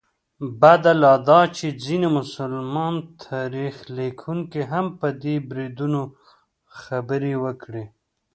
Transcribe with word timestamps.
بده 0.61 0.93
لا 1.03 1.13
دا 1.29 1.41
چې 1.57 1.65
ځینو 1.83 2.07
مسلمان 2.19 2.93
تاریخ 3.27 3.75
لیکونکو 3.97 4.59
هم 4.71 4.85
په 4.99 5.07
دې 5.21 5.35
بریدونو 5.49 6.01
خبرې 6.81 7.33
وکړې. 7.43 7.85